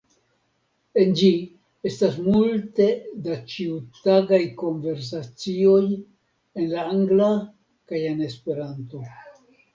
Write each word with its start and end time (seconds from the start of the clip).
En 1.01 1.11
ĝi, 1.17 1.27
estas 1.89 2.15
multe 2.27 2.87
da 3.27 3.37
ĉiutagaj 3.51 4.41
konversacioj 4.63 5.85
en 5.93 6.67
la 6.75 6.89
Angla 6.97 7.31
kaj 7.93 8.05
en 8.11 8.27
Esperanto. 8.33 9.07